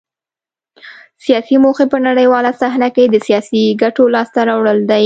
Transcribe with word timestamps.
سیاسي 1.25 1.55
موخې 1.63 1.85
په 1.93 1.97
نړیواله 2.07 2.51
صحنه 2.61 2.89
کې 2.95 3.03
د 3.07 3.15
سیاسي 3.27 3.63
ګټو 3.81 4.03
لاسته 4.15 4.39
راوړل 4.49 4.79
دي 4.91 4.99